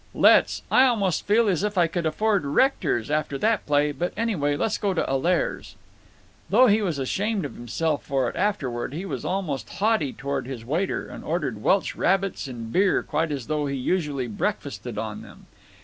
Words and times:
"Let's—I 0.15 0.85
almost 0.87 1.27
feel 1.27 1.47
as 1.47 1.61
if 1.63 1.77
I 1.77 1.85
could 1.85 2.07
afford 2.07 2.43
Rector's, 2.43 3.11
after 3.11 3.37
that 3.37 3.67
play; 3.67 3.91
but, 3.91 4.11
anyway, 4.17 4.57
let's 4.57 4.79
go 4.79 4.95
to 4.95 5.07
Allaire's." 5.07 5.75
Though 6.49 6.65
he 6.65 6.81
was 6.81 6.97
ashamed 6.97 7.45
of 7.45 7.53
himself 7.53 8.03
for 8.03 8.27
it 8.27 8.35
afterward, 8.35 8.93
he 8.95 9.05
was 9.05 9.23
almost 9.23 9.69
haughty 9.73 10.11
toward 10.11 10.47
his 10.47 10.65
waiter, 10.65 11.05
and 11.07 11.23
ordered 11.23 11.61
Welsh 11.61 11.93
rabbits 11.95 12.47
and 12.47 12.73
beer 12.73 13.03
quite 13.03 13.31
as 13.31 13.45
though 13.45 13.67
he 13.67 13.75
usually 13.77 14.25
breakfasted 14.25 14.97
on 14.97 15.21
them. 15.21 15.45